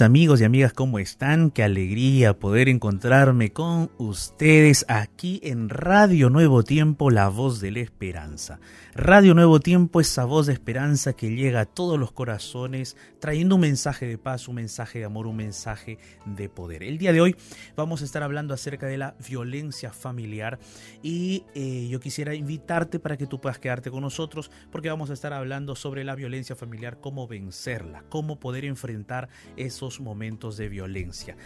[0.00, 1.50] amigos y amigas, ¿cómo están?
[1.50, 7.80] Qué alegría poder encontrarme con ustedes aquí en Radio Nuevo Tiempo, la voz de la
[7.80, 8.58] esperanza.
[8.94, 13.60] Radio Nuevo Tiempo, esa voz de esperanza que llega a todos los corazones, trayendo un
[13.60, 16.82] mensaje de paz, un mensaje de amor, un mensaje de poder.
[16.82, 17.36] El día de hoy
[17.76, 20.58] vamos a estar hablando acerca de la violencia familiar
[21.02, 25.14] y eh, yo quisiera invitarte para que tú puedas quedarte con nosotros porque vamos a
[25.14, 31.36] estar hablando sobre la violencia familiar, cómo vencerla, cómo poder enfrentar esos momentos de violencia.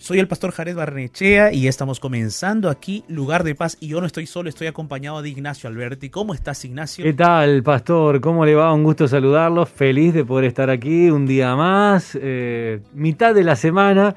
[0.00, 4.06] Soy el pastor Jared Barnechea y estamos comenzando aquí Lugar de Paz y yo no
[4.06, 6.08] estoy solo, estoy acompañado de Ignacio Alberti.
[6.08, 7.04] ¿Cómo estás Ignacio?
[7.04, 8.18] ¿Qué tal pastor?
[8.22, 8.72] ¿Cómo le va?
[8.72, 13.56] Un gusto saludarlo, feliz de poder estar aquí un día más, eh, mitad de la
[13.56, 14.16] semana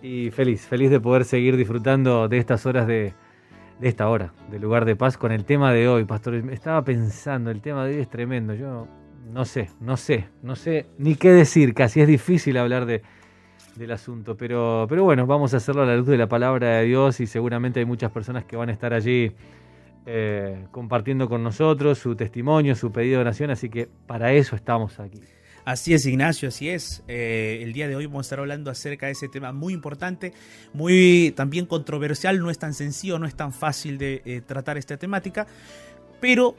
[0.00, 3.14] y feliz, feliz de poder seguir disfrutando de estas horas de,
[3.80, 6.36] de esta hora, de Lugar de Paz con el tema de hoy, pastor.
[6.52, 8.86] Estaba pensando, el tema de hoy es tremendo, yo
[9.32, 13.02] no sé, no sé, no sé ni qué decir, casi es difícil hablar de
[13.76, 14.36] del asunto.
[14.36, 17.26] Pero, pero bueno, vamos a hacerlo a la luz de la palabra de Dios y
[17.26, 19.32] seguramente hay muchas personas que van a estar allí
[20.06, 25.00] eh, compartiendo con nosotros su testimonio, su pedido de oración, así que para eso estamos
[25.00, 25.20] aquí.
[25.64, 27.02] Así es, Ignacio, así es.
[27.08, 30.34] Eh, el día de hoy vamos a estar hablando acerca de ese tema muy importante,
[30.74, 34.98] muy también controversial, no es tan sencillo, no es tan fácil de eh, tratar esta
[34.98, 35.46] temática,
[36.20, 36.54] pero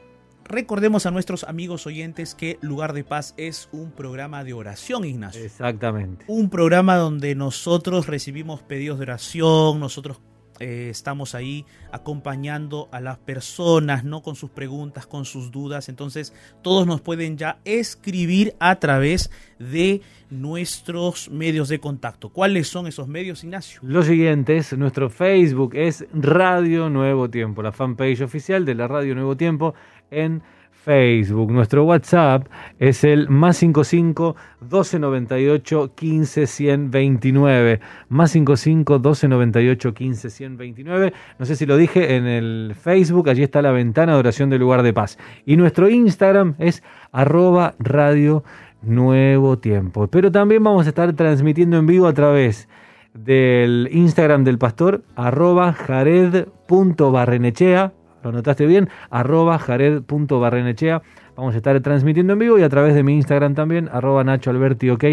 [0.48, 5.44] Recordemos a nuestros amigos oyentes que Lugar de Paz es un programa de oración, Ignacio.
[5.44, 6.24] Exactamente.
[6.28, 10.20] Un programa donde nosotros recibimos pedidos de oración, nosotros
[10.60, 14.22] eh, estamos ahí acompañando a las personas, ¿no?
[14.22, 15.90] Con sus preguntas, con sus dudas.
[15.90, 19.30] Entonces, todos nos pueden ya escribir a través
[19.60, 22.30] de nuestros medios de contacto.
[22.30, 23.80] ¿Cuáles son esos medios, Ignacio?
[23.84, 29.36] Los siguientes, nuestro Facebook es Radio Nuevo Tiempo, la fanpage oficial de la Radio Nuevo
[29.36, 29.74] Tiempo
[30.10, 30.42] en
[30.86, 31.52] Facebook.
[31.52, 32.48] Nuestro WhatsApp
[32.78, 37.80] es el más 55 1298 15 129.
[38.10, 41.14] Más 55 1298 15 129.
[41.40, 44.60] No sé si lo dije en el Facebook, allí está la ventana de oración del
[44.60, 45.18] lugar de paz.
[45.46, 48.44] Y nuestro Instagram es arroba radio
[48.84, 50.06] nuevo tiempo.
[50.08, 52.70] Pero también vamos a estar transmitiendo en vivo a través
[53.16, 57.94] del Instagram del pastor arroba jared.barrenechea
[58.26, 61.02] lo notaste bien, arroba jared.barrenechea.
[61.36, 64.50] Vamos a estar transmitiendo en vivo y a través de mi Instagram también, arroba Nacho
[64.50, 65.04] Alberti, ok.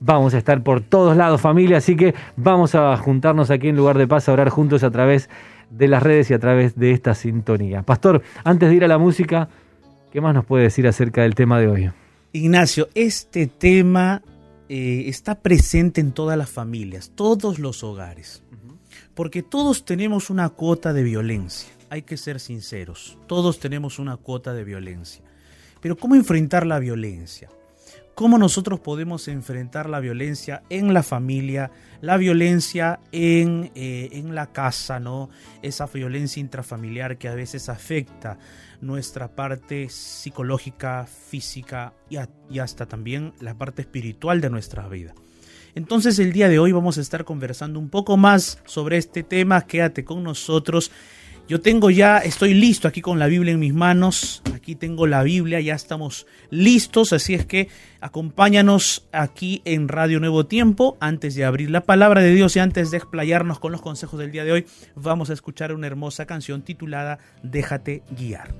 [0.00, 3.98] Vamos a estar por todos lados, familia, así que vamos a juntarnos aquí en lugar
[3.98, 5.28] de paz a orar juntos a través
[5.70, 7.82] de las redes y a través de esta sintonía.
[7.82, 9.48] Pastor, antes de ir a la música,
[10.12, 11.90] ¿qué más nos puede decir acerca del tema de hoy?
[12.32, 14.22] Ignacio, este tema
[14.68, 18.42] eh, está presente en todas las familias, todos los hogares,
[19.14, 24.54] porque todos tenemos una cuota de violencia hay que ser sinceros, todos tenemos una cuota
[24.54, 25.22] de violencia.
[25.82, 27.50] Pero ¿cómo enfrentar la violencia?
[28.14, 34.52] ¿Cómo nosotros podemos enfrentar la violencia en la familia, la violencia en, eh, en la
[34.52, 35.28] casa, ¿no?
[35.60, 38.38] Esa violencia intrafamiliar que a veces afecta
[38.80, 42.16] nuestra parte psicológica, física y,
[42.48, 45.12] y hasta también la parte espiritual de nuestra vida.
[45.74, 49.66] Entonces el día de hoy vamos a estar conversando un poco más sobre este tema.
[49.66, 50.90] Quédate con nosotros
[51.48, 54.42] yo tengo ya, estoy listo aquí con la Biblia en mis manos.
[54.54, 57.12] Aquí tengo la Biblia, ya estamos listos.
[57.12, 57.68] Así es que
[58.00, 60.96] acompáñanos aquí en Radio Nuevo Tiempo.
[61.00, 64.30] Antes de abrir la palabra de Dios y antes de explayarnos con los consejos del
[64.30, 68.54] día de hoy, vamos a escuchar una hermosa canción titulada Déjate guiar.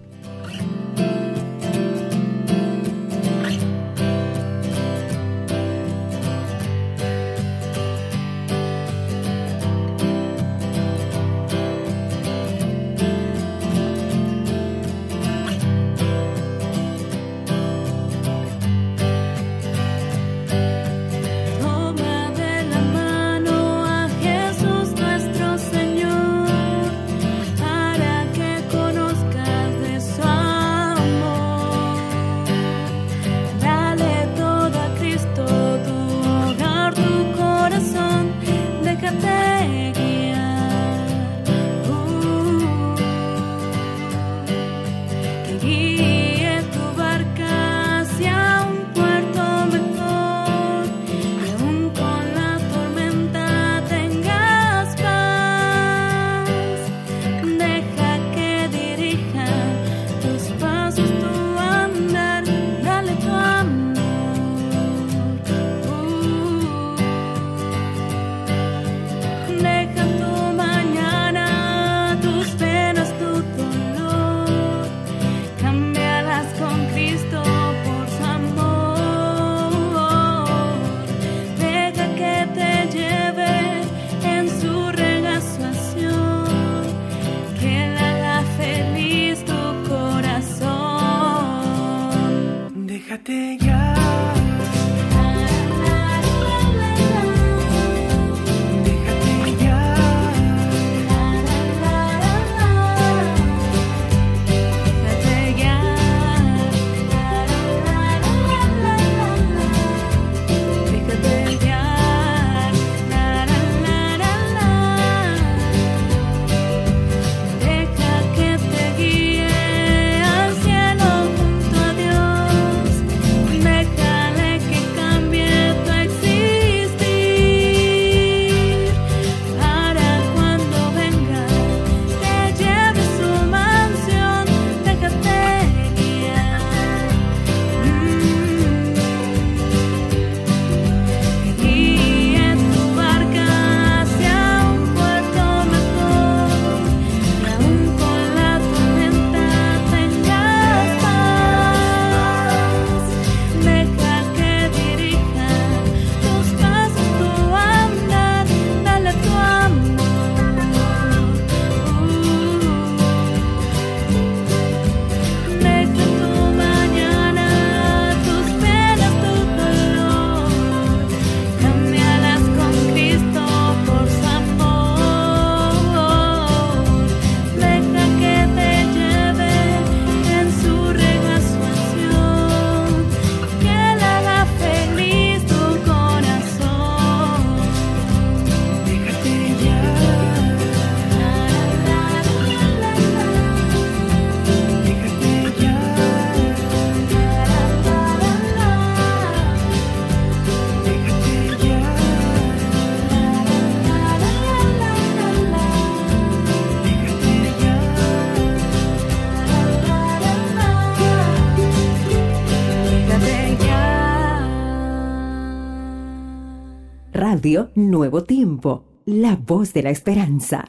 [217.74, 220.64] Nuevo Tiempo, la voz de la esperanza.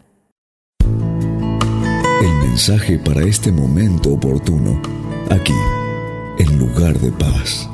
[0.81, 4.81] El mensaje para este momento oportuno,
[5.29, 5.53] aquí,
[6.39, 7.69] en lugar de paz.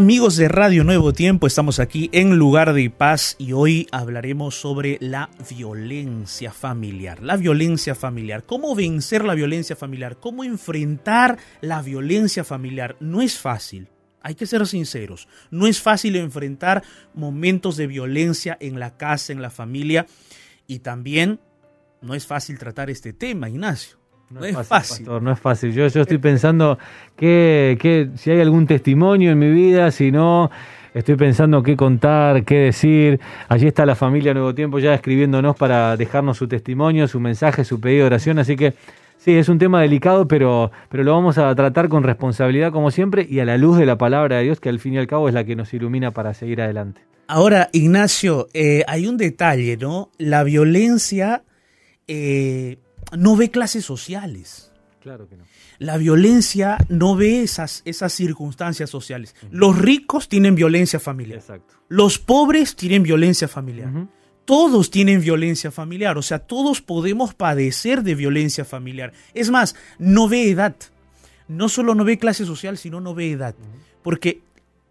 [0.00, 4.96] Amigos de Radio Nuevo Tiempo, estamos aquí en Lugar de Paz y hoy hablaremos sobre
[4.98, 7.22] la violencia familiar.
[7.22, 12.96] La violencia familiar, cómo vencer la violencia familiar, cómo enfrentar la violencia familiar.
[12.98, 13.88] No es fácil,
[14.22, 19.42] hay que ser sinceros, no es fácil enfrentar momentos de violencia en la casa, en
[19.42, 20.06] la familia
[20.66, 21.40] y también
[22.00, 23.99] no es fácil tratar este tema, Ignacio.
[24.30, 25.06] No, es fácil.
[25.06, 25.72] no es fácil.
[25.72, 26.78] Yo, yo estoy pensando
[27.16, 30.52] que, si hay algún testimonio en mi vida, si no,
[30.94, 33.18] estoy pensando qué contar, qué decir.
[33.48, 37.80] Allí está la familia Nuevo Tiempo ya escribiéndonos para dejarnos su testimonio, su mensaje, su
[37.80, 38.38] pedido de oración.
[38.38, 38.74] Así que
[39.18, 43.26] sí, es un tema delicado, pero, pero lo vamos a tratar con responsabilidad como siempre
[43.28, 45.28] y a la luz de la palabra de Dios, que al fin y al cabo
[45.28, 47.00] es la que nos ilumina para seguir adelante.
[47.26, 50.10] Ahora, Ignacio, eh, hay un detalle, ¿no?
[50.18, 51.42] La violencia...
[52.06, 52.78] Eh,
[53.16, 54.70] no ve clases sociales.
[55.00, 55.44] Claro que no.
[55.78, 59.34] La violencia no ve esas, esas circunstancias sociales.
[59.50, 61.38] Los ricos tienen violencia familiar.
[61.38, 61.74] Exacto.
[61.88, 63.90] Los pobres tienen violencia familiar.
[64.44, 66.18] Todos tienen violencia familiar.
[66.18, 69.12] O sea, todos podemos padecer de violencia familiar.
[69.32, 70.76] Es más, no ve edad.
[71.48, 73.54] No solo no ve clase social, sino no ve edad.
[74.02, 74.42] Porque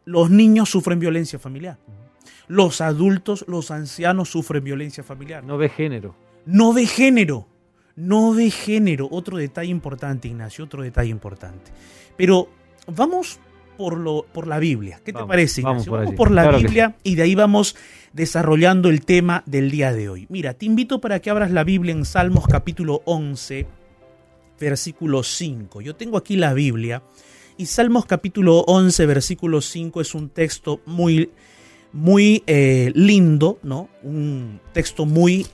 [0.06, 1.78] los niños sufren violencia familiar.
[2.48, 5.44] Los adultos, los ancianos sufren violencia familiar.
[5.44, 6.16] No ve género.
[6.48, 7.48] No ve género.
[8.00, 9.08] No ve género.
[9.12, 11.72] Otro detalle importante, Ignacio, otro detalle importante.
[12.16, 12.50] Pero
[12.88, 13.40] vamos
[13.78, 15.02] por, lo, por la Biblia.
[15.04, 15.92] ¿Qué te parece, vamos Ignacio?
[15.92, 17.76] por Vamos por la Claro Biblia y de ahí vamos
[18.14, 20.28] desarrollando el tema del día de hoy.
[20.30, 23.68] Mira, te invito para que abras la Biblia en Salmos capítulo 11,
[24.60, 25.82] versículo 5.
[25.82, 27.04] Yo tengo aquí la Biblia
[27.58, 31.32] y Salmos capítulo 11, versículo 5 es un texto muy,
[31.92, 33.90] muy eh, lindo, ¿no?
[34.04, 35.46] Un texto muy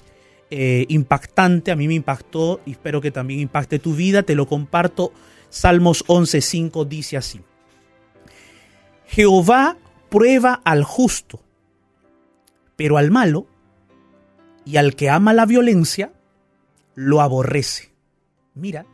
[0.52, 4.48] eh, impactante, a mí me impactó y espero que también impacte tu vida, te lo
[4.48, 5.12] comparto.
[5.50, 7.42] Salmos 11, 5 dice así.
[9.08, 9.78] Jehová
[10.10, 11.42] prueba al justo,
[12.76, 13.48] pero al malo
[14.66, 16.12] y al que ama la violencia,
[16.96, 17.92] lo aborrece.
[18.54, 18.86] Mira,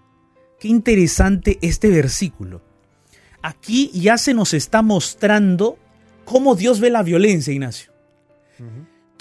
[0.60, 2.62] qué interesante este versículo.
[3.41, 5.77] Aquí ya se nos está mostrando
[6.25, 7.91] cómo Dios ve la violencia, Ignacio.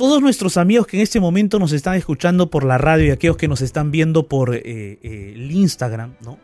[0.01, 3.37] Todos nuestros amigos que en este momento nos están escuchando por la radio y aquellos
[3.37, 6.39] que nos están viendo por eh, eh, el Instagram, ¿no?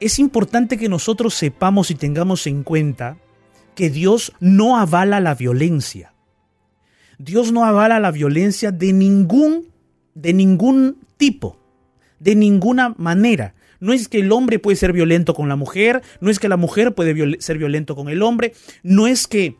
[0.00, 3.18] Es importante que nosotros sepamos y tengamos en cuenta
[3.74, 6.14] que Dios no avala la violencia.
[7.18, 9.66] Dios no avala la violencia de ningún,
[10.14, 11.58] de ningún tipo,
[12.18, 13.56] de ninguna manera.
[13.78, 16.56] No es que el hombre puede ser violento con la mujer, no es que la
[16.56, 19.58] mujer puede ser violento con el hombre, no es que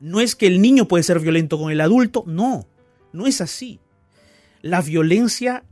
[0.00, 2.66] no es que el niño puede ser violento con el adulto, no,
[3.12, 3.80] no es así.
[4.62, 5.64] La violencia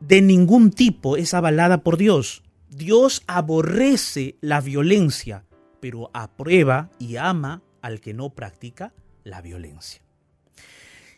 [0.00, 2.42] de ningún tipo es avalada por Dios.
[2.68, 5.44] Dios aborrece la violencia,
[5.80, 8.92] pero aprueba y ama al que no practica
[9.24, 10.02] la violencia.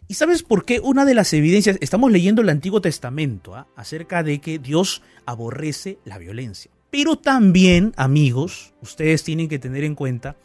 [0.09, 0.79] ¿Y sabes por qué?
[0.79, 3.67] Una de las evidencias, estamos leyendo el Antiguo Testamento ¿ah?
[3.75, 6.71] acerca de que Dios aborrece la violencia.
[6.91, 10.37] Pero también, amigos, ustedes tienen que tener en cuenta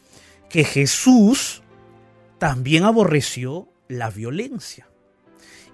[0.50, 1.62] que Jesús
[2.42, 4.90] también aborreció la violencia.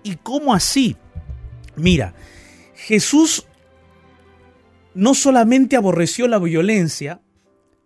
[0.04, 0.98] ¿Y cómo así?
[1.78, 2.14] Mira,
[2.76, 3.46] Jesús
[4.94, 7.22] no solamente aborreció la violencia,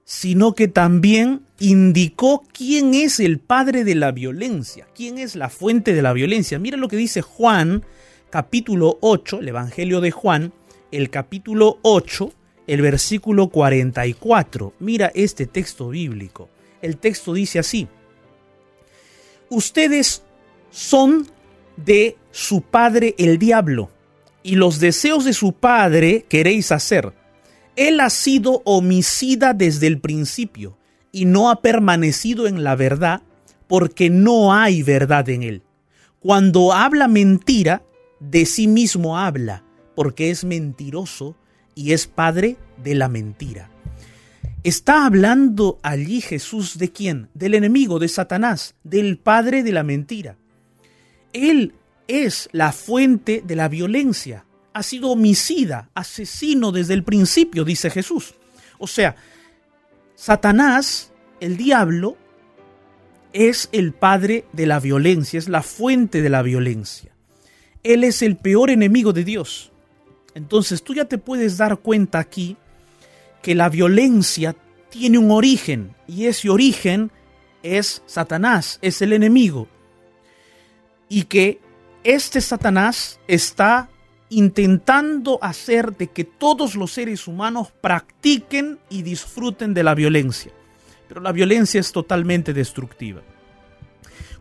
[0.04, 5.94] sino que también indicó quién es el padre de la violencia, quién es la fuente
[5.94, 6.58] de la violencia.
[6.58, 7.86] Mira lo que dice Juan,
[8.32, 10.54] capítulo 8, el Evangelio de Juan,
[10.92, 12.34] el capítulo 8,
[12.66, 14.74] el versículo 44.
[14.80, 16.50] Mira este texto bíblico.
[16.82, 17.88] El texto dice así,
[19.51, 20.24] ustedes
[20.72, 21.27] son
[21.77, 23.91] de su padre el diablo,
[24.41, 27.13] y los deseos de su padre queréis hacer.
[27.75, 30.77] Él ha sido homicida desde el principio
[31.12, 33.22] y no ha permanecido en la verdad
[33.67, 35.63] porque no hay verdad en él.
[36.20, 37.84] Cuando habla mentira,
[38.20, 39.63] de sí mismo habla
[39.96, 41.36] porque es mentiroso
[41.75, 43.71] y es padre de la mentira.
[44.63, 47.30] Está hablando allí Jesús de quién?
[47.34, 50.38] Del enemigo, de Satanás, del padre de la mentira.
[51.34, 51.74] Él
[52.08, 58.36] es la fuente de la violencia ha sido homicida, asesino desde el principio, dice Jesús.
[58.77, 59.15] O sea,
[60.15, 62.18] Satanás, el diablo,
[63.34, 67.12] es el padre de la violencia, es la fuente de la violencia.
[67.84, 69.72] Él es el peor enemigo de Dios.
[70.36, 72.58] Entonces tú ya te puedes dar cuenta aquí
[73.41, 74.55] que la violencia
[74.89, 77.12] tiene un origen y ese origen
[77.63, 79.67] es Satanás, es el enemigo.
[81.10, 81.60] Y que
[82.03, 83.89] este Satanás está
[84.29, 90.51] intentando hacer de que todos los seres humanos practiquen y disfruten de la violencia.
[91.07, 93.21] Pero la violencia es totalmente destructiva.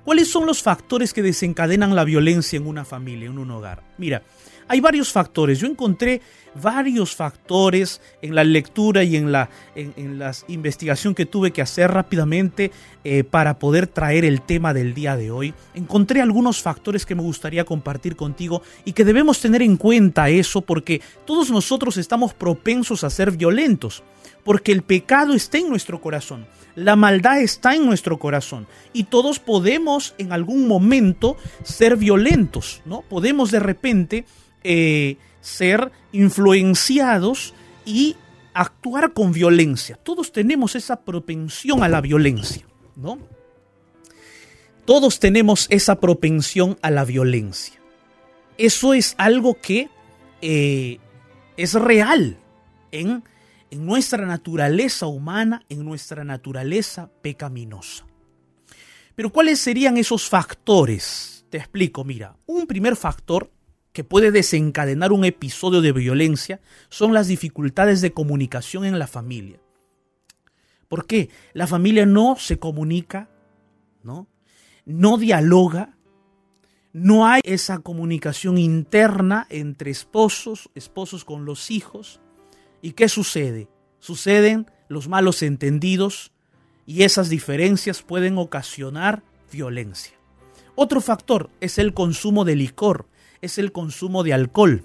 [0.05, 3.83] ¿Cuáles son los factores que desencadenan la violencia en una familia, en un hogar?
[3.99, 4.23] Mira,
[4.71, 5.59] hay varios factores.
[5.59, 6.21] Yo encontré
[6.55, 11.61] varios factores en la lectura y en la en, en la investigación que tuve que
[11.61, 12.71] hacer rápidamente
[13.03, 15.55] eh, para poder traer el tema del día de hoy.
[15.75, 20.61] Encontré algunos factores que me gustaría compartir contigo y que debemos tener en cuenta eso
[20.61, 24.05] porque todos nosotros estamos propensos a ser violentos.
[24.45, 29.39] Porque el pecado está en nuestro corazón, la maldad está en nuestro corazón y todos
[29.39, 33.03] podemos en algún momento ser violentos, ¿no?
[33.03, 34.25] Podemos de repente
[34.63, 38.17] eh, ser influenciados y
[38.55, 39.97] actuar con violencia.
[39.97, 43.19] Todos tenemos esa propensión a la violencia, ¿no?
[44.85, 47.81] Todos tenemos esa propensión a la violencia.
[48.59, 49.89] Eso es algo que
[50.43, 50.99] eh,
[51.57, 52.39] es real
[52.91, 53.23] en,
[53.71, 58.05] en nuestra naturaleza humana, en nuestra naturaleza pecaminosa.
[59.15, 61.45] Pero ¿cuáles serían esos factores?
[61.51, 63.51] Te explico, mira, un primer factor
[63.93, 69.61] que puede desencadenar un episodio de violencia son las dificultades de comunicación en la familia.
[70.89, 71.31] ¿Por qué?
[71.53, 73.31] La familia no se comunica,
[74.03, 74.29] ¿no?
[74.85, 75.97] No dialoga,
[76.93, 82.21] no hay esa comunicación interna entre esposos, esposos con los hijos.
[82.83, 83.69] ¿Y qué sucede?
[84.01, 86.33] Suceden los malos entendidos
[86.87, 90.19] y esas diferencias pueden ocasionar violencia.
[90.75, 93.07] Otro factor es el consumo de licor,
[93.41, 94.85] es el consumo de alcohol,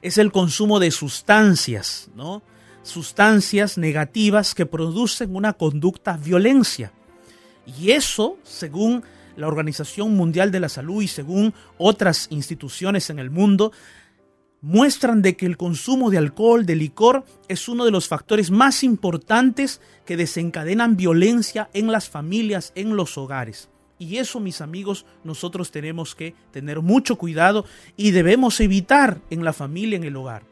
[0.00, 2.42] es el consumo de sustancias, ¿no?
[2.82, 6.92] Sustancias negativas que producen una conducta violencia.
[7.64, 9.04] Y eso, según
[9.36, 13.72] la Organización Mundial de la Salud y según otras instituciones en el mundo,
[14.60, 18.82] muestran de que el consumo de alcohol, de licor, es uno de los factores más
[18.82, 23.68] importantes que desencadenan violencia en las familias, en los hogares.
[24.02, 27.64] Y eso, mis amigos, nosotros tenemos que tener mucho cuidado
[27.96, 30.42] y debemos evitar en la familia, en el hogar.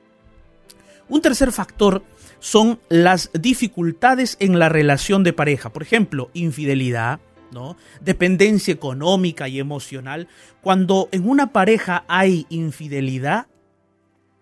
[1.09, 2.05] Un tercer factor
[2.39, 5.73] son las dificultades en la relación de pareja.
[5.73, 7.19] Por ejemplo, infidelidad,
[7.51, 7.77] ¿no?
[8.01, 10.29] Dependencia económica y emocional.
[10.61, 13.49] Cuando en una pareja hay infidelidad,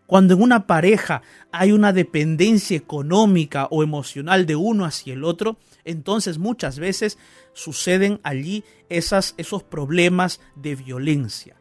[0.08, 1.20] cuando en una pareja
[1.52, 7.18] hay una dependencia económica o emocional de uno hacia el otro, entonces muchas veces
[7.52, 11.56] suceden allí esos problemas de violencia.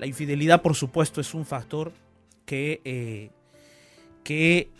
[0.00, 1.92] La infidelidad, por supuesto, es un factor
[2.44, 3.30] que, eh,
[4.24, 4.72] que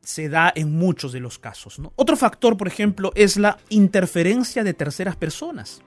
[0.00, 1.80] se da en muchos de los casos.
[1.96, 5.82] Otro factor, por ejemplo, es la interferencia de terceras personas.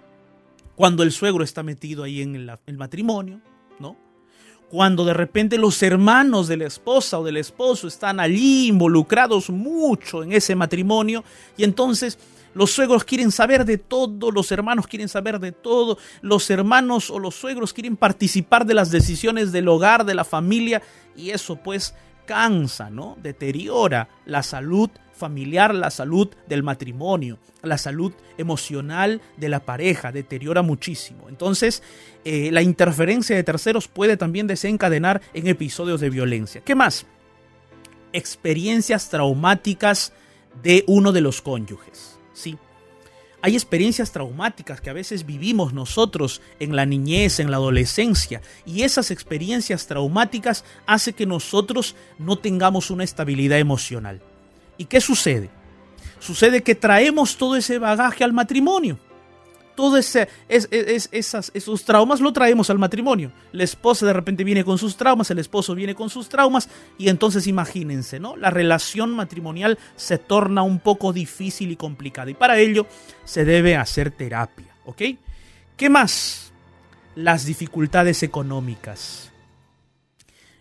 [0.76, 3.40] Cuando el suegro está metido ahí en el matrimonio.
[4.70, 10.24] Cuando de repente los hermanos de la esposa o del esposo están allí involucrados mucho
[10.24, 11.24] en ese matrimonio
[11.56, 12.18] y entonces
[12.54, 17.20] los suegros quieren saber de todo, los hermanos quieren saber de todo, los hermanos o
[17.20, 20.82] los suegros quieren participar de las decisiones del hogar, de la familia,
[21.16, 23.18] y eso pues cansa, ¿no?
[23.22, 30.62] Deteriora la salud familiar, la salud del matrimonio, la salud emocional de la pareja, deteriora
[30.62, 31.30] muchísimo.
[31.30, 31.84] Entonces,
[32.26, 36.62] eh, la interferencia de terceros puede también desencadenar en episodios de violencia.
[36.62, 37.06] ¿Qué más?
[38.12, 40.14] Experiencias traumáticas
[40.62, 42.20] de uno de los cónyuges.
[42.34, 42.58] Sí.
[43.46, 48.84] Hay experiencias traumáticas que a veces vivimos nosotros en la niñez, en la adolescencia, y
[48.84, 54.22] esas experiencias traumáticas hacen que nosotros no tengamos una estabilidad emocional.
[54.78, 55.50] ¿Y qué sucede?
[56.22, 58.98] Sucede que traemos todo ese bagaje al matrimonio
[59.76, 60.68] todo ese, es,
[61.12, 63.32] esas, esos traumas lo traemos al matrimonio.
[63.52, 67.10] La esposa de repente viene con sus traumas, el esposo viene con sus traumas y
[67.10, 68.36] entonces imagínense, ¿no?
[68.36, 72.88] La relación matrimonial se torna un poco difícil y complicada y para ello
[73.24, 75.02] se debe hacer terapia, ¿ok?
[75.78, 76.54] ¿Qué más?
[77.16, 79.32] Las dificultades económicas.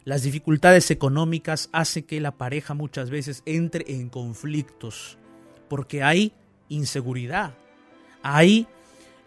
[0.05, 5.17] Las dificultades económicas hacen que la pareja muchas veces entre en conflictos
[5.73, 6.35] porque hay
[6.69, 7.55] inseguridad,
[8.23, 8.67] hay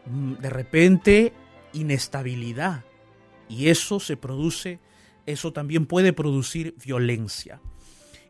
[0.05, 1.33] de repente
[1.73, 2.85] inestabilidad
[3.49, 4.79] y eso se produce,
[5.25, 7.61] eso también puede producir violencia.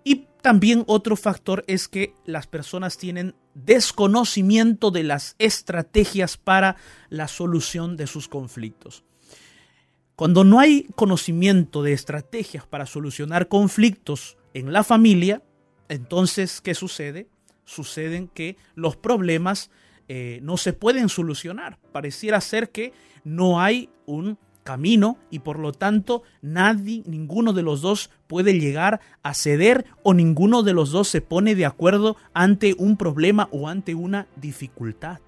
[0.04, 6.76] Y también otro factor es que las personas tienen desconocimiento de las estrategias para
[7.10, 9.04] la solución de sus conflictos.
[10.16, 15.44] Cuando no hay conocimiento de estrategias para solucionar conflictos en la familia,
[15.90, 17.28] entonces, ¿qué sucede?
[17.66, 19.72] Suceden que los problemas
[20.08, 21.78] eh, no se pueden solucionar.
[21.92, 27.82] Pareciera ser que no hay un camino y por lo tanto nadie, ninguno de los
[27.82, 32.76] dos puede llegar a ceder o ninguno de los dos se pone de acuerdo ante
[32.78, 35.20] un problema o ante una dificultad.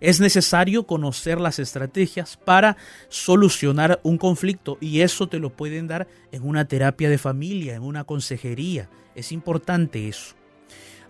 [0.00, 2.76] Es necesario conocer las estrategias para
[3.08, 7.82] solucionar un conflicto y eso te lo pueden dar en una terapia de familia, en
[7.82, 8.90] una consejería.
[9.14, 10.34] Es importante eso.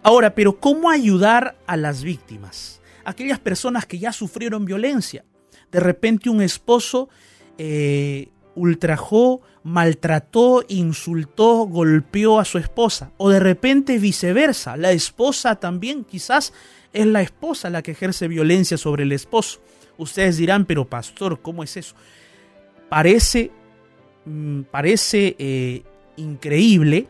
[0.04, 2.82] Ahora, pero ¿cómo ayudar a las víctimas?
[3.06, 5.24] Aquellas personas que ya sufrieron violencia.
[5.72, 7.08] De repente un esposo
[7.56, 13.12] eh, ultrajó, maltrató, insultó, golpeó a su esposa.
[13.16, 16.52] O de repente viceversa, la esposa también quizás
[16.92, 19.62] es la esposa la que ejerce violencia sobre el esposo.
[19.96, 21.94] Ustedes dirán, pero pastor, ¿cómo es eso?
[22.90, 23.50] Parece,
[24.26, 25.82] mm, parece eh,
[26.16, 27.08] increíble,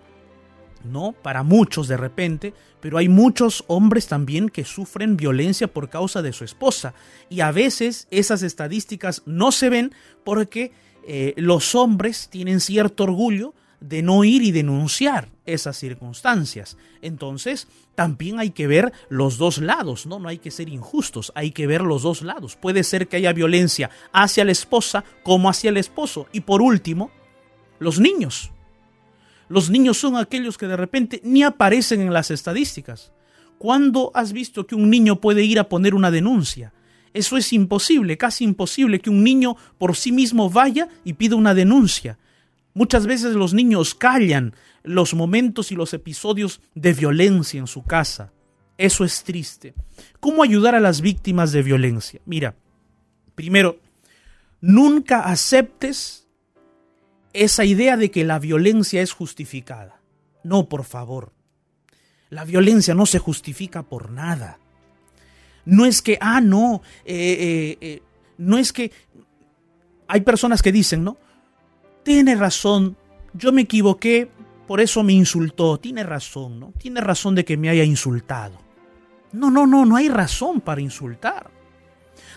[0.84, 1.12] ¿no?
[1.12, 6.32] Para muchos de repente, pero hay muchos hombres también que sufren violencia por causa de
[6.32, 6.94] su esposa.
[7.30, 9.92] Y a veces esas estadísticas no se ven
[10.24, 10.72] porque
[11.06, 16.78] eh, los hombres tienen cierto orgullo de no ir y denunciar esas circunstancias.
[17.02, 20.18] Entonces, también hay que ver los dos lados, ¿no?
[20.18, 22.56] No hay que ser injustos, hay que ver los dos lados.
[22.56, 26.26] Puede ser que haya violencia hacia la esposa como hacia el esposo.
[26.32, 27.10] Y por último,
[27.78, 28.53] los niños.
[29.48, 33.12] Los niños son aquellos que de repente ni aparecen en las estadísticas.
[33.58, 36.72] ¿Cuándo has visto que un niño puede ir a poner una denuncia?
[37.12, 41.54] Eso es imposible, casi imposible que un niño por sí mismo vaya y pida una
[41.54, 42.18] denuncia.
[42.74, 48.32] Muchas veces los niños callan los momentos y los episodios de violencia en su casa.
[48.76, 49.74] Eso es triste.
[50.18, 52.20] ¿Cómo ayudar a las víctimas de violencia?
[52.26, 52.56] Mira,
[53.36, 53.78] primero,
[54.60, 56.23] nunca aceptes
[57.34, 60.00] esa idea de que la violencia es justificada.
[60.42, 61.32] No, por favor.
[62.30, 64.58] La violencia no se justifica por nada.
[65.64, 68.02] No es que, ah, no, eh, eh, eh,
[68.38, 68.90] no es que...
[70.06, 71.16] Hay personas que dicen, ¿no?
[72.02, 72.96] Tiene razón,
[73.32, 74.28] yo me equivoqué,
[74.66, 75.78] por eso me insultó.
[75.78, 76.72] Tiene razón, ¿no?
[76.78, 78.60] Tiene razón de que me haya insultado.
[79.32, 81.50] No, no, no, no hay razón para insultar.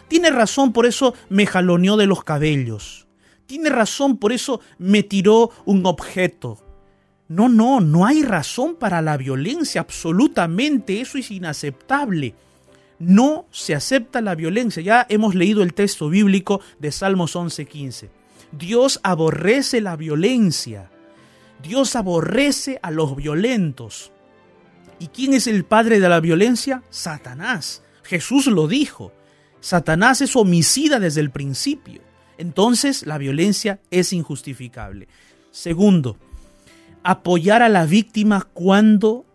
[0.07, 3.06] Tiene razón, por eso me jaloneó de los cabellos.
[3.47, 6.59] Tiene razón, por eso me tiró un objeto.
[7.29, 12.35] No, no, no hay razón para la violencia, absolutamente, eso es inaceptable.
[12.99, 14.81] No se acepta la violencia.
[14.81, 18.09] Ya hemos leído el texto bíblico de Salmos 11:15.
[18.51, 20.89] Dios aborrece la violencia.
[21.61, 24.11] Dios aborrece a los violentos.
[24.99, 26.83] ¿Y quién es el padre de la violencia?
[26.89, 27.83] Satanás.
[28.03, 29.11] Jesús lo dijo.
[29.59, 32.01] Satanás es homicida desde el principio.
[32.37, 35.07] Entonces la violencia es injustificable.
[35.51, 36.17] Segundo,
[37.03, 39.25] apoyar a la víctima cuando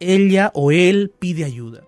[0.00, 1.82] ella o él pide ayuda.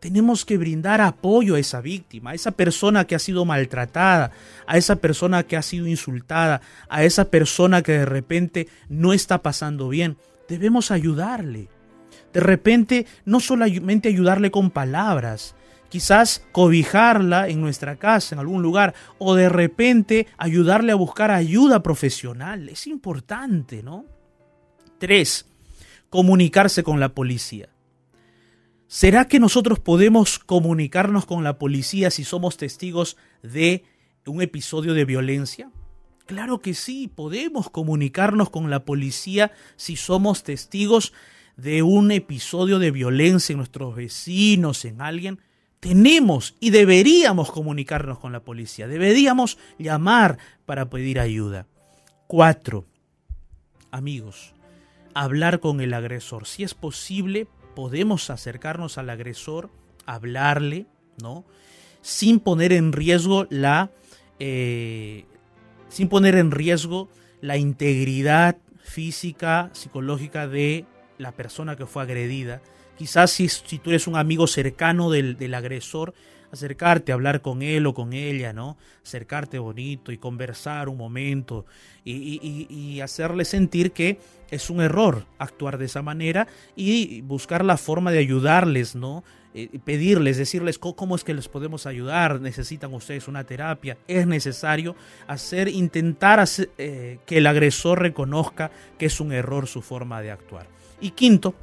[0.00, 4.32] Tenemos que brindar apoyo a esa víctima, a esa persona que ha sido maltratada,
[4.66, 9.42] a esa persona que ha sido insultada, a esa persona que de repente no está
[9.42, 10.16] pasando bien.
[10.48, 11.68] Debemos ayudarle.
[12.32, 15.54] De repente, no solamente ayudarle con palabras,
[15.90, 21.82] quizás cobijarla en nuestra casa, en algún lugar, o de repente ayudarle a buscar ayuda
[21.82, 22.68] profesional.
[22.70, 24.06] Es importante, ¿no?
[24.98, 25.46] Tres,
[26.08, 27.68] comunicarse con la policía.
[28.86, 33.84] ¿Será que nosotros podemos comunicarnos con la policía si somos testigos de
[34.26, 35.70] un episodio de violencia?
[36.26, 41.12] Claro que sí, podemos comunicarnos con la policía si somos testigos
[41.56, 45.40] de un episodio de violencia en nuestros vecinos, en alguien.
[45.80, 51.66] Tenemos y deberíamos comunicarnos con la policía, deberíamos llamar para pedir ayuda.
[52.26, 52.84] Cuatro,
[53.90, 54.54] amigos,
[55.14, 56.46] hablar con el agresor.
[56.46, 59.70] Si es posible, podemos acercarnos al agresor,
[60.04, 60.86] hablarle,
[61.22, 61.44] ¿no?
[62.02, 63.90] Sin poner en riesgo la,
[64.38, 65.24] eh,
[65.88, 67.08] sin poner en riesgo
[67.40, 70.84] la integridad física, psicológica de
[71.18, 72.60] la persona que fue agredida.
[73.00, 76.12] Quizás si, si tú eres un amigo cercano del, del agresor,
[76.52, 78.76] acercarte, hablar con él o con ella, ¿no?
[79.02, 81.64] Acercarte bonito y conversar un momento
[82.04, 84.18] y, hacerle sentir que
[84.50, 89.24] es un error actuar de esa manera y buscar la forma de ayudarles, ¿no?
[89.54, 94.94] Eh, pedirles, decirles cómo es que les podemos ayudar, necesitan ustedes una terapia, es necesario
[95.26, 100.66] hacer, intentar eh, que el agresor reconozca que es un error su forma de actuar.
[101.00, 101.54] Y quinto,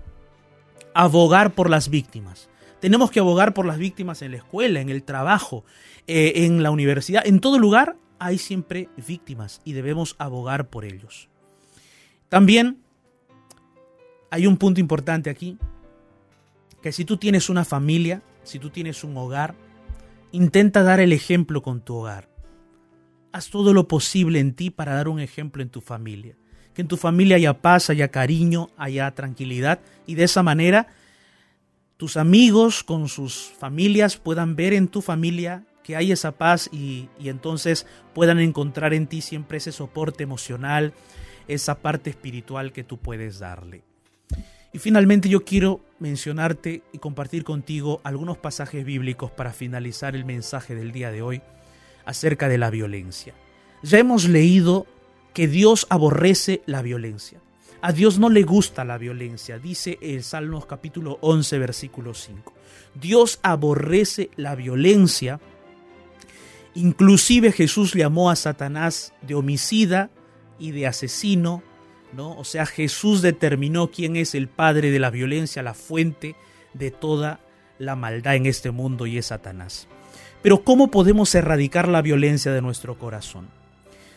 [0.97, 2.49] abogar por las víctimas.
[2.79, 5.63] Tenemos que abogar por las víctimas en la escuela, en el trabajo,
[6.07, 11.29] eh, en la universidad, en todo lugar hay siempre víctimas y debemos abogar por ellos.
[12.29, 12.81] También
[14.31, 15.59] hay un punto importante aquí,
[16.81, 19.53] que si tú tienes una familia, si tú tienes un hogar,
[20.31, 22.27] intenta dar el ejemplo con tu hogar.
[23.31, 26.35] Haz todo lo posible en ti para dar un ejemplo en tu familia.
[26.77, 30.85] Que en tu familia haya paz, haya cariño, haya tranquilidad y de esa manera
[31.97, 37.09] tus amigos con sus familias puedan ver en tu familia que hay esa paz y,
[37.17, 40.93] entonces puedan encontrar en ti siempre ese soporte emocional,
[41.47, 43.81] esa parte espiritual que tú puedes darle.
[44.71, 50.75] Y finalmente yo quiero mencionarte y compartir contigo algunos pasajes bíblicos para finalizar el mensaje
[50.75, 51.41] del día de hoy
[52.05, 53.33] acerca de la violencia.
[53.81, 54.85] Ya hemos leído
[55.37, 57.39] que Dios aborrece la violencia.
[57.83, 62.55] A Dios no le gusta la violencia, dice el Salmos capítulo 11, versículo 5.
[62.95, 65.39] Dios aborrece la violencia.
[66.73, 70.09] Inclusive Jesús llamó a Satanás de homicida
[70.57, 71.61] y de asesino,
[72.13, 72.35] ¿no?
[72.35, 76.35] O sea, Jesús determinó quién es el padre de la violencia, la fuente
[76.73, 77.41] de toda
[77.77, 79.87] la maldad en este mundo y es Satanás.
[80.41, 83.55] Pero ¿cómo podemos erradicar la violencia de nuestro corazón?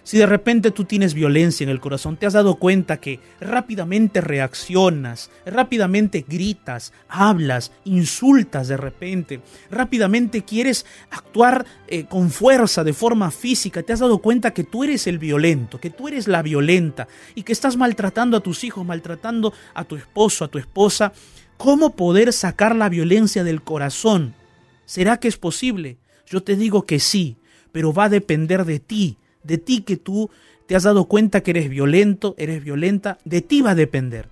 [0.02, 4.20] Si de repente tú tienes violencia en el corazón, te has dado cuenta que rápidamente
[4.20, 13.30] reaccionas, rápidamente gritas, hablas, insultas de repente, rápidamente quieres actuar eh, con fuerza, de forma
[13.30, 17.08] física, te has dado cuenta que tú eres el violento, que tú eres la violenta
[17.34, 21.12] y que estás maltratando a tus hijos, maltratando a tu esposo, a tu esposa,
[21.60, 24.34] ¿Cómo poder sacar la violencia del corazón?
[24.86, 25.98] ¿Será que es posible?
[26.24, 27.36] Yo te digo que sí,
[27.70, 30.31] pero va a depender de ti, de ti que tú
[30.66, 34.29] te has dado cuenta que eres violento, eres violenta, de ti va a depender.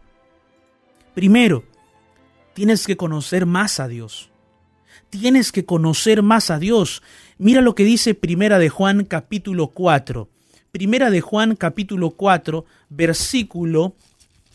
[1.14, 1.64] Primero,
[2.54, 4.30] tienes que conocer más a Dios.
[5.10, 7.02] Tienes que conocer más a Dios.
[7.38, 10.28] Mira lo que dice Primera de Juan capítulo 4.
[10.70, 13.94] Primera de Juan capítulo 4, versículo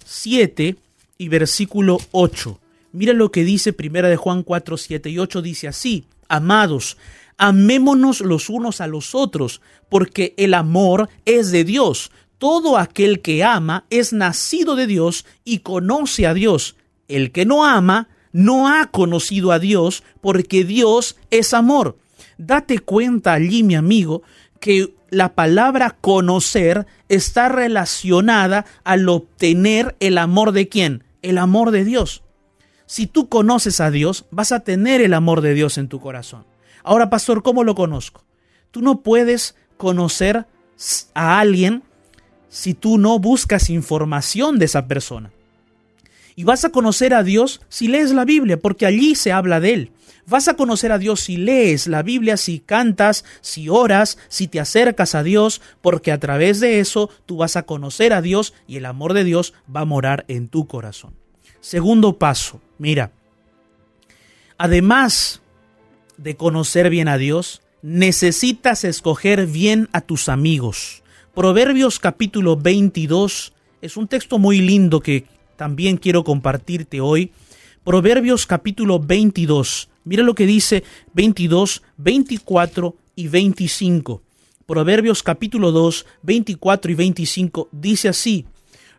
[0.06, 0.76] 7
[1.18, 2.60] y versículo 8.
[2.92, 5.42] Mira lo que dice Primera de Juan 4, 7 y 8.
[5.42, 6.98] Dice así, amados,
[7.38, 12.12] amémonos los unos a los otros, porque el amor es de Dios.
[12.38, 16.76] Todo aquel que ama es nacido de Dios y conoce a Dios.
[17.08, 21.98] El que no ama no ha conocido a Dios, porque Dios es amor.
[22.38, 24.24] Date cuenta allí, mi amigo,
[24.60, 31.04] que la palabra conocer está relacionada al obtener el amor de quién?
[31.22, 32.24] El amor de Dios.
[32.86, 36.46] Si tú conoces a Dios, vas a tener el amor de Dios en tu corazón.
[36.84, 38.24] Ahora, pastor, ¿cómo lo conozco?
[38.72, 40.46] Tú no puedes conocer
[41.14, 41.84] a alguien
[42.50, 45.32] si tú no buscas información de esa persona.
[46.36, 49.74] Y vas a conocer a Dios si lees la Biblia, porque allí se habla de
[49.74, 49.92] Él.
[50.26, 54.60] Vas a conocer a Dios si lees la Biblia, si cantas, si oras, si te
[54.60, 58.78] acercas a Dios, porque a través de eso tú vas a conocer a Dios y
[58.78, 61.14] el amor de Dios va a morar en tu corazón.
[61.60, 63.12] Segundo paso, mira,
[64.58, 65.43] además
[66.18, 71.04] de conocer bien a Dios, necesitas escoger bien a tus amigos.
[71.34, 77.32] Proverbios capítulo 22 es un texto muy lindo que también quiero compartirte hoy.
[77.84, 79.90] Proverbios capítulo 22.
[80.06, 84.22] Mira lo que dice 22, 24 y 25.
[84.66, 88.46] Proverbios capítulo 2, 24 y 25 dice así,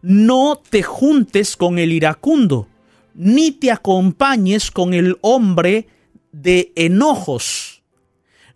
[0.02, 2.68] no te juntes con el iracundo,
[3.14, 5.86] ni te acompañes con el hombre
[6.34, 7.82] de enojos,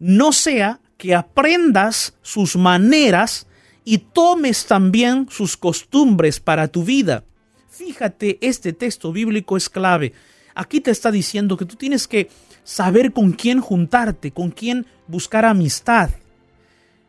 [0.01, 3.47] no sea que aprendas sus maneras
[3.85, 7.25] y tomes también sus costumbres para tu vida.
[7.71, 10.13] Fíjate, este texto bíblico es clave.
[10.55, 12.29] Aquí te está diciendo que tú tienes que
[12.65, 16.11] saber con quién juntarte, con quién buscar amistad.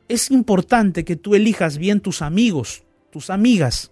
[0.08, 3.92] Es importante que tú elijas bien tus amigos, tus amigas,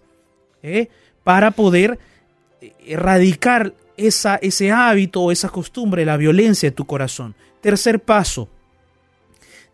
[0.62, 0.88] ¿eh?
[1.24, 1.98] para poder
[2.86, 7.34] erradicar esa, ese hábito o esa costumbre, la violencia de tu corazón.
[7.60, 8.48] Tercer paso,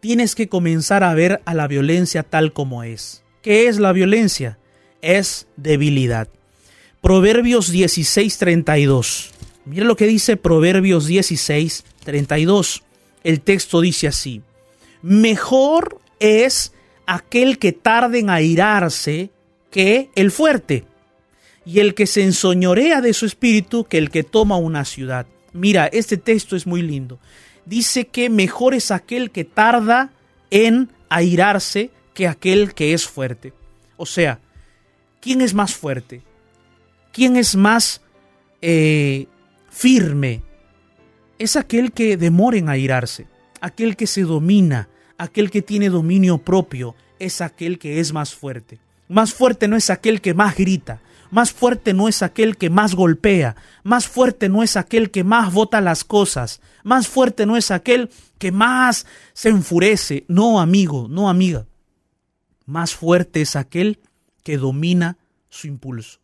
[0.01, 3.23] tienes que comenzar a ver a la violencia tal como es.
[3.43, 4.59] ¿Qué es la violencia?
[5.03, 6.29] Es debilidad.
[7.01, 9.31] Proverbios 16:32.
[9.67, 12.83] Mira lo que dice Proverbios 16:32.
[13.23, 14.43] El texto dice así:
[15.03, 16.73] Mejor es
[17.07, 19.31] aquel que tarde en airarse
[19.71, 20.85] que el fuerte,
[21.67, 25.27] y el que se ensoñorea de su espíritu que el que toma una ciudad.
[25.53, 27.19] Mira, este texto es muy lindo.
[27.65, 30.11] Dice que mejor es aquel que tarda
[30.51, 33.53] en airarse que aquel que es fuerte.
[33.97, 34.41] O sea,
[35.21, 36.23] ¿quién es más fuerte?
[37.13, 38.03] ¿Quién es más
[38.61, 39.27] eh,
[39.71, 40.43] firme?
[41.39, 43.27] Es aquel que demora en airarse,
[43.61, 48.79] aquel que se domina, aquel que tiene dominio propio, es aquel que es más fuerte.
[49.09, 51.01] Más fuerte no es aquel que más grita,
[51.31, 55.53] más fuerte no es aquel que más golpea, más fuerte no es aquel que más
[55.53, 60.25] vota las cosas, más fuerte no es aquel que más se enfurece.
[60.29, 61.67] No, amigo, no, amiga.
[62.67, 64.01] Más fuerte es aquel
[64.43, 66.21] que domina su impulso.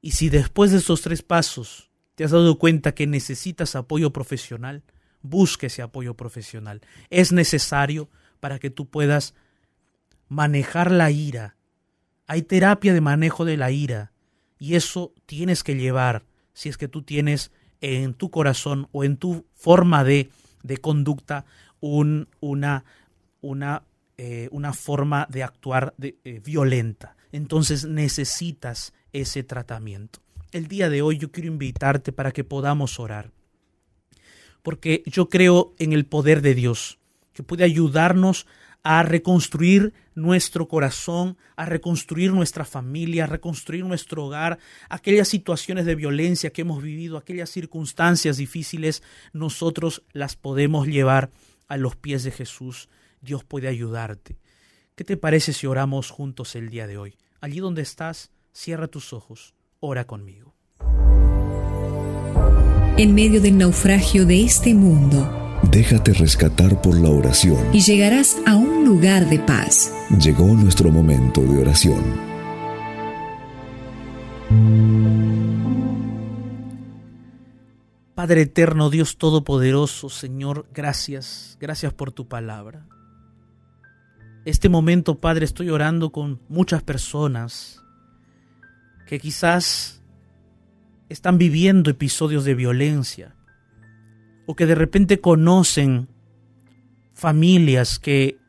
[0.00, 4.82] Y si después de estos tres pasos te has dado cuenta que necesitas apoyo profesional,
[5.22, 6.82] busque ese apoyo profesional.
[7.10, 8.08] Es necesario
[8.40, 9.34] para que tú puedas
[10.28, 11.56] manejar la ira.
[12.32, 14.10] Hay terapia de manejo de la ira
[14.58, 19.18] y eso tienes que llevar si es que tú tienes en tu corazón o en
[19.18, 20.30] tu forma de,
[20.62, 21.44] de conducta
[21.80, 22.86] un, una,
[23.42, 23.82] una,
[24.16, 27.16] eh, una, forma de actuar de, eh, violenta.
[27.32, 30.20] Entonces necesitas ese tratamiento.
[30.52, 33.30] El día de hoy yo quiero invitarte para que podamos orar.
[34.62, 36.98] Porque yo creo en el poder de Dios,
[37.34, 38.46] que puede ayudarnos
[38.82, 45.94] a reconstruir nuestro corazón, a reconstruir nuestra familia, a reconstruir nuestro hogar, aquellas situaciones de
[45.94, 51.30] violencia que hemos vivido, aquellas circunstancias difíciles, nosotros las podemos llevar
[51.68, 52.88] a los pies de Jesús.
[53.20, 54.36] Dios puede ayudarte.
[54.94, 57.16] ¿Qué te parece si oramos juntos el día de hoy?
[57.40, 60.54] Allí donde estás, Cierra tus ojos, ora conmigo.
[62.98, 68.56] En medio del naufragio de este mundo, déjate rescatar por la oración y llegarás a
[68.56, 69.90] un lugar de paz.
[70.20, 72.04] Llegó nuestro momento de oración.
[78.14, 82.86] Padre eterno, Dios Todopoderoso, Señor, gracias, gracias por tu palabra.
[84.44, 87.82] Este momento, Padre, estoy orando con muchas personas
[89.06, 90.02] que quizás
[91.08, 93.36] están viviendo episodios de violencia
[94.44, 96.08] o que de repente conocen
[97.14, 98.41] familias que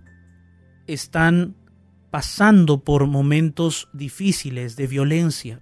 [0.87, 1.55] están
[2.11, 5.61] pasando por momentos difíciles de violencia.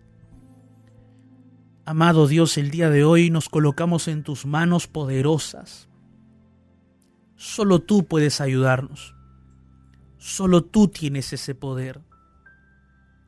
[1.85, 5.89] Amado Dios, el día de hoy nos colocamos en tus manos poderosas.
[7.35, 9.15] Solo tú puedes ayudarnos.
[10.17, 12.01] Solo tú tienes ese poder.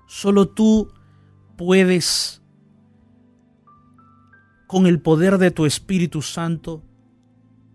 [0.08, 0.94] Solo tú
[1.58, 2.44] puedes,
[4.68, 6.84] con el poder de tu Espíritu Santo,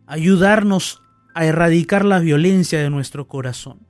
[0.06, 1.02] ayudarnos
[1.34, 3.87] a erradicar la violencia de nuestro corazón.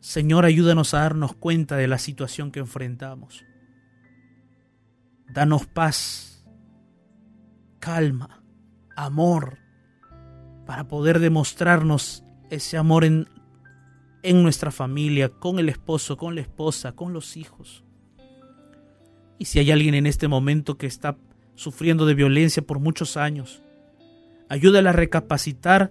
[0.00, 3.44] Señor, ayúdanos a darnos cuenta de la situación que enfrentamos.
[5.28, 6.46] Danos paz,
[7.80, 8.42] calma,
[8.96, 9.58] amor,
[10.66, 13.28] para poder demostrarnos ese amor en,
[14.22, 17.84] en nuestra familia, con el esposo, con la esposa, con los hijos.
[19.38, 21.16] Y si hay alguien en este momento que está
[21.54, 23.62] sufriendo de violencia por muchos años,
[24.48, 25.90] ayúdala a recapacitar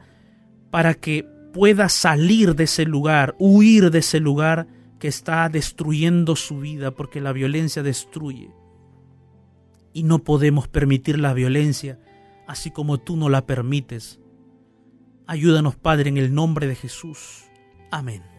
[0.71, 4.67] para que pueda salir de ese lugar, huir de ese lugar
[4.99, 8.51] que está destruyendo su vida, porque la violencia destruye.
[9.93, 11.99] Y no podemos permitir la violencia
[12.47, 14.19] así como tú no la permites.
[15.27, 17.43] Ayúdanos, Padre, en el nombre de Jesús.
[17.91, 18.36] Amén.